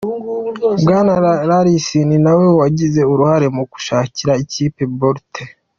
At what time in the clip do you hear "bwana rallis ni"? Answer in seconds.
0.81-2.17